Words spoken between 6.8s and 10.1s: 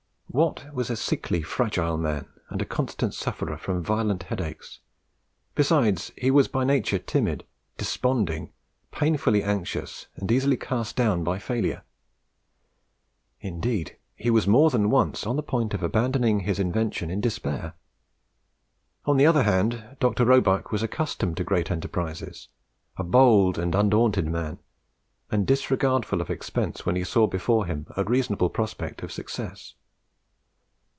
timid, desponding, painfully anxious,